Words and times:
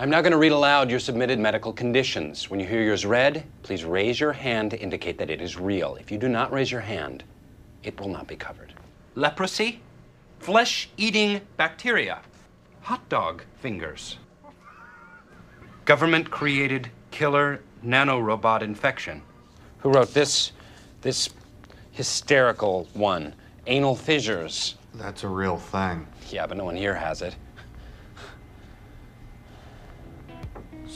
I'm 0.00 0.10
now 0.10 0.20
going 0.20 0.30
to 0.30 0.38
read 0.38 0.52
aloud 0.52 0.90
your 0.90 1.00
submitted 1.00 1.40
medical 1.40 1.72
conditions. 1.72 2.48
When 2.48 2.60
you 2.60 2.66
hear 2.66 2.84
yours 2.84 3.04
read, 3.04 3.44
please 3.64 3.84
raise 3.84 4.20
your 4.20 4.32
hand 4.32 4.70
to 4.70 4.78
indicate 4.78 5.18
that 5.18 5.28
it 5.28 5.40
is 5.40 5.58
real. 5.58 5.96
If 5.96 6.12
you 6.12 6.18
do 6.18 6.28
not 6.28 6.52
raise 6.52 6.70
your 6.70 6.82
hand, 6.82 7.24
it 7.82 7.98
will 7.98 8.08
not 8.08 8.28
be 8.28 8.36
covered. 8.36 8.72
Leprosy, 9.16 9.80
flesh 10.38 10.88
eating 10.96 11.40
bacteria, 11.56 12.20
hot 12.82 13.08
dog 13.08 13.42
fingers, 13.60 14.18
government 15.84 16.30
created 16.30 16.92
killer 17.10 17.60
nanorobot 17.84 18.62
infection. 18.62 19.20
Who 19.78 19.90
wrote 19.90 20.14
this? 20.14 20.52
This 21.00 21.28
hysterical 21.90 22.86
one. 22.94 23.34
Anal 23.66 23.96
fissures. 23.96 24.76
That's 24.94 25.24
a 25.24 25.28
real 25.28 25.56
thing. 25.56 26.06
Yeah, 26.30 26.46
but 26.46 26.56
no 26.56 26.64
one 26.64 26.76
here 26.76 26.94
has 26.94 27.20
it. 27.20 27.34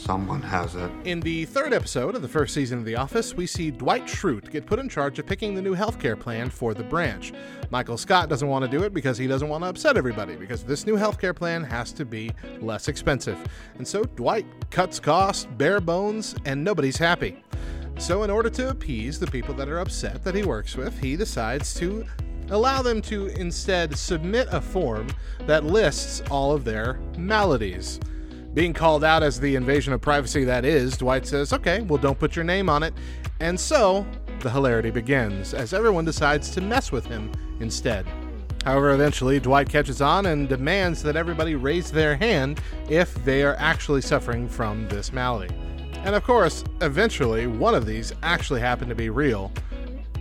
Someone 0.03 0.43
has 0.43 0.75
it. 0.75 0.91
In 1.05 1.21
the 1.21 1.45
third 1.45 1.73
episode 1.73 2.17
of 2.17 2.23
the 2.23 2.29
first 2.29 2.55
season 2.55 2.81
of 2.81 2.85
The 2.85 2.97
Office, 2.97 3.35
we 3.35 3.47
see 3.47 3.71
Dwight 3.71 4.07
Schrute 4.07 4.51
get 4.51 4.67
put 4.67 4.81
in 4.81 4.89
charge 4.89 5.21
of 5.21 5.27
picking 5.27 5.55
the 5.55 5.63
new 5.63 5.77
healthcare 5.77 6.19
plan 6.19 6.51
for 6.51 6.75
the 6.75 6.83
branch. 6.83 7.33
Michael 7.71 7.97
Scott 7.97 8.29
doesn't 8.29 8.49
want 8.49 8.65
to 8.65 8.71
do 8.71 8.83
it 8.83 8.93
because 8.93 9.17
he 9.17 9.29
doesn't 9.29 9.49
want 9.49 9.63
to 9.63 9.69
upset 9.69 9.97
everybody, 9.97 10.35
because 10.35 10.65
this 10.65 10.87
new 10.87 10.97
healthcare 10.97 11.37
plan 11.37 11.63
has 11.63 11.93
to 11.93 12.05
be 12.05 12.33
less 12.61 12.89
expensive. 12.89 13.39
And 13.79 13.87
so 13.87 14.03
Dwight 14.03 14.45
cuts 14.71 14.99
costs, 14.99 15.47
bare 15.57 15.81
bones, 15.81 16.35
and 16.47 16.65
nobody's 16.65 16.97
happy. 16.97 17.41
So, 17.97 18.25
in 18.25 18.31
order 18.31 18.51
to 18.51 18.71
appease 18.71 19.21
the 19.21 19.29
people 19.29 19.55
that 19.55 19.69
are 19.69 19.79
upset 19.79 20.25
that 20.25 20.35
he 20.35 20.43
works 20.43 20.77
with, 20.77 20.99
he 20.99 21.15
decides 21.15 21.75
to 21.75 22.05
allow 22.51 22.83
them 22.83 23.01
to 23.03 23.29
instead 23.29 23.97
submit 23.97 24.49
a 24.51 24.61
form 24.61 25.07
that 25.47 25.63
lists 25.63 26.23
all 26.29 26.51
of 26.53 26.65
their 26.65 26.95
maladies. 27.17 28.01
Being 28.55 28.75
called 28.75 29.03
out 29.03 29.23
as 29.23 29.41
the 29.41 29.55
invasion 29.55 29.95
of 29.95 30.03
privacy 30.03 30.45
that 30.45 30.67
is, 30.67 30.99
Dwight 30.99 31.27
says, 31.27 31.55
okay, 31.55 31.81
well, 31.81 31.97
don't 31.97 32.19
put 32.19 32.37
your 32.37 32.45
name 32.45 32.69
on 32.69 32.83
it. 32.83 32.93
And 33.41 33.59
so, 33.59 34.07
the 34.41 34.51
hilarity 34.51 34.91
begins 34.91 35.55
as 35.55 35.73
everyone 35.73 36.05
decides 36.05 36.51
to 36.51 36.61
mess 36.61 36.93
with 36.93 37.07
him 37.07 37.33
instead. 37.61 38.07
However, 38.63 38.91
eventually, 38.91 39.41
Dwight 39.41 39.71
catches 39.71 40.03
on 40.03 40.27
and 40.27 40.51
demands 40.51 41.03
that 41.03 41.17
everybody 41.17 41.55
raise 41.55 41.91
their 41.91 42.15
hand 42.15 42.61
if 42.91 43.15
they 43.25 43.43
are 43.43 43.57
actually 43.59 44.03
suffering 44.03 44.47
from 44.47 44.87
this 44.87 45.15
malady. 45.15 45.53
And 46.05 46.15
of 46.15 46.23
course, 46.23 46.63
eventually, 46.83 47.47
one 47.47 47.75
of 47.75 47.87
these 47.87 48.13
actually 48.23 48.61
happened 48.61 48.91
to 48.91 48.95
be 48.95 49.09
real, 49.09 49.51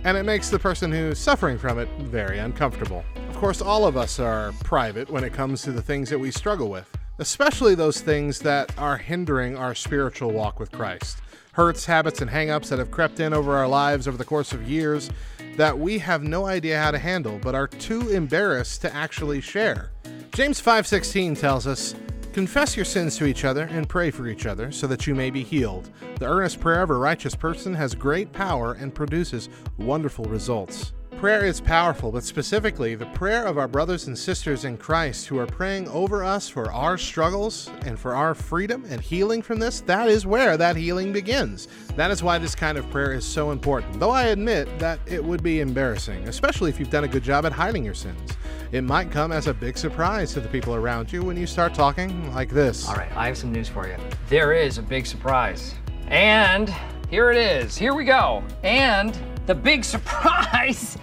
and 0.04 0.16
it 0.16 0.24
makes 0.24 0.48
the 0.48 0.58
person 0.58 0.90
who's 0.90 1.18
suffering 1.18 1.58
from 1.58 1.78
it 1.78 1.88
very 2.00 2.38
uncomfortable. 2.38 3.04
Of 3.28 3.36
course, 3.36 3.60
all 3.60 3.86
of 3.86 3.98
us 3.98 4.18
are 4.18 4.52
private 4.64 5.10
when 5.10 5.22
it 5.22 5.34
comes 5.34 5.60
to 5.62 5.72
the 5.72 5.82
things 5.82 6.08
that 6.08 6.18
we 6.18 6.30
struggle 6.30 6.70
with 6.70 6.88
especially 7.22 7.76
those 7.76 8.00
things 8.00 8.40
that 8.40 8.76
are 8.76 8.96
hindering 8.96 9.56
our 9.56 9.76
spiritual 9.76 10.32
walk 10.32 10.58
with 10.58 10.72
Christ. 10.72 11.18
Hurts, 11.52 11.86
habits, 11.86 12.20
and 12.20 12.28
hangups 12.28 12.68
that 12.68 12.80
have 12.80 12.90
crept 12.90 13.20
in 13.20 13.32
over 13.32 13.54
our 13.54 13.68
lives 13.68 14.08
over 14.08 14.16
the 14.16 14.24
course 14.24 14.52
of 14.52 14.68
years 14.68 15.08
that 15.56 15.78
we 15.78 16.00
have 16.00 16.24
no 16.24 16.46
idea 16.46 16.80
how 16.80 16.90
to 16.90 16.98
handle 16.98 17.38
but 17.40 17.54
are 17.54 17.68
too 17.68 18.08
embarrassed 18.08 18.80
to 18.80 18.92
actually 18.92 19.40
share. 19.40 19.92
James 20.32 20.58
5:16 20.58 21.36
tells 21.36 21.64
us, 21.64 21.94
"Confess 22.32 22.74
your 22.74 22.84
sins 22.84 23.16
to 23.18 23.26
each 23.26 23.44
other 23.44 23.68
and 23.70 23.88
pray 23.88 24.10
for 24.10 24.26
each 24.26 24.44
other 24.44 24.72
so 24.72 24.88
that 24.88 25.06
you 25.06 25.14
may 25.14 25.30
be 25.30 25.44
healed. 25.44 25.90
The 26.18 26.26
earnest 26.26 26.58
prayer 26.58 26.82
of 26.82 26.90
a 26.90 26.94
righteous 26.94 27.36
person 27.36 27.74
has 27.74 27.94
great 27.94 28.32
power 28.32 28.72
and 28.72 28.92
produces 28.92 29.48
wonderful 29.78 30.24
results." 30.24 30.92
Prayer 31.22 31.44
is 31.44 31.60
powerful, 31.60 32.10
but 32.10 32.24
specifically 32.24 32.96
the 32.96 33.06
prayer 33.06 33.44
of 33.44 33.56
our 33.56 33.68
brothers 33.68 34.08
and 34.08 34.18
sisters 34.18 34.64
in 34.64 34.76
Christ 34.76 35.28
who 35.28 35.38
are 35.38 35.46
praying 35.46 35.86
over 35.90 36.24
us 36.24 36.48
for 36.48 36.72
our 36.72 36.98
struggles 36.98 37.70
and 37.86 37.96
for 37.96 38.16
our 38.16 38.34
freedom 38.34 38.84
and 38.88 39.00
healing 39.00 39.40
from 39.40 39.60
this, 39.60 39.82
that 39.82 40.08
is 40.08 40.26
where 40.26 40.56
that 40.56 40.74
healing 40.74 41.12
begins. 41.12 41.68
That 41.94 42.10
is 42.10 42.24
why 42.24 42.38
this 42.38 42.56
kind 42.56 42.76
of 42.76 42.90
prayer 42.90 43.12
is 43.12 43.24
so 43.24 43.52
important. 43.52 44.00
Though 44.00 44.10
I 44.10 44.24
admit 44.30 44.80
that 44.80 44.98
it 45.06 45.22
would 45.22 45.44
be 45.44 45.60
embarrassing, 45.60 46.26
especially 46.26 46.70
if 46.70 46.80
you've 46.80 46.90
done 46.90 47.04
a 47.04 47.08
good 47.08 47.22
job 47.22 47.46
at 47.46 47.52
hiding 47.52 47.84
your 47.84 47.94
sins. 47.94 48.32
It 48.72 48.82
might 48.82 49.12
come 49.12 49.30
as 49.30 49.46
a 49.46 49.54
big 49.54 49.78
surprise 49.78 50.32
to 50.32 50.40
the 50.40 50.48
people 50.48 50.74
around 50.74 51.12
you 51.12 51.22
when 51.22 51.36
you 51.36 51.46
start 51.46 51.72
talking 51.72 52.34
like 52.34 52.50
this. 52.50 52.88
All 52.88 52.96
right, 52.96 53.16
I 53.16 53.28
have 53.28 53.38
some 53.38 53.52
news 53.52 53.68
for 53.68 53.86
you. 53.86 53.94
There 54.28 54.54
is 54.54 54.78
a 54.78 54.82
big 54.82 55.06
surprise. 55.06 55.76
And 56.08 56.74
here 57.08 57.30
it 57.30 57.36
is. 57.36 57.76
Here 57.76 57.94
we 57.94 58.06
go. 58.06 58.42
And 58.64 59.16
the 59.46 59.54
big 59.54 59.84
surprise 59.84 60.98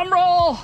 Drum 0.00 0.12
roll! 0.14 0.58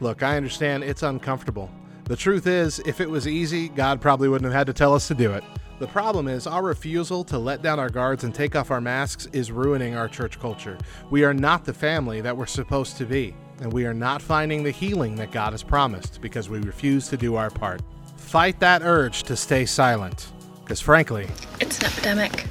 Look, 0.00 0.24
I 0.24 0.36
understand 0.36 0.82
it's 0.82 1.04
uncomfortable. 1.04 1.70
The 2.06 2.16
truth 2.16 2.48
is, 2.48 2.80
if 2.84 3.00
it 3.00 3.08
was 3.08 3.28
easy, 3.28 3.68
God 3.68 4.00
probably 4.00 4.28
wouldn't 4.28 4.50
have 4.50 4.58
had 4.58 4.66
to 4.66 4.72
tell 4.72 4.92
us 4.92 5.06
to 5.06 5.14
do 5.14 5.30
it. 5.34 5.44
The 5.78 5.86
problem 5.86 6.26
is, 6.26 6.48
our 6.48 6.64
refusal 6.64 7.22
to 7.24 7.38
let 7.38 7.62
down 7.62 7.78
our 7.78 7.88
guards 7.88 8.24
and 8.24 8.34
take 8.34 8.56
off 8.56 8.72
our 8.72 8.80
masks 8.80 9.28
is 9.32 9.52
ruining 9.52 9.94
our 9.94 10.08
church 10.08 10.40
culture. 10.40 10.78
We 11.10 11.22
are 11.22 11.34
not 11.34 11.64
the 11.64 11.72
family 11.72 12.20
that 12.22 12.36
we're 12.36 12.46
supposed 12.46 12.96
to 12.96 13.04
be 13.04 13.36
and 13.62 13.72
we 13.72 13.86
are 13.86 13.94
not 13.94 14.20
finding 14.20 14.64
the 14.64 14.72
healing 14.72 15.14
that 15.14 15.30
God 15.30 15.52
has 15.52 15.62
promised 15.62 16.20
because 16.20 16.48
we 16.48 16.58
refuse 16.58 17.06
to 17.08 17.16
do 17.16 17.36
our 17.36 17.48
part. 17.48 17.80
Fight 18.22 18.60
that 18.60 18.82
urge 18.82 19.24
to 19.24 19.36
stay 19.36 19.66
silent, 19.66 20.32
because 20.62 20.80
frankly, 20.80 21.28
it's 21.60 21.78
an 21.80 21.86
epidemic. 21.86 22.46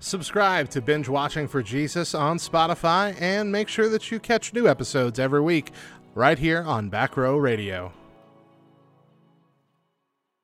Subscribe 0.00 0.70
to 0.70 0.80
Binge 0.80 1.08
Watching 1.08 1.46
for 1.46 1.62
Jesus 1.62 2.14
on 2.14 2.38
Spotify 2.38 3.14
and 3.20 3.52
make 3.52 3.68
sure 3.68 3.88
that 3.90 4.10
you 4.10 4.18
catch 4.18 4.54
new 4.54 4.66
episodes 4.66 5.18
every 5.18 5.42
week 5.42 5.70
right 6.14 6.38
here 6.38 6.62
on 6.62 6.88
Back 6.88 7.16
Row 7.16 7.36
Radio. 7.36 7.92